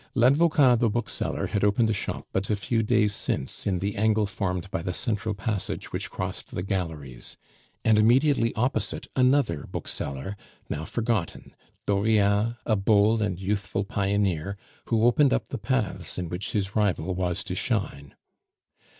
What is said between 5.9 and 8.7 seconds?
which crossed the galleries; and immediately